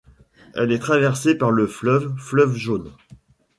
[0.55, 2.91] Elle est traversée par le fleuve fleuve Jaune.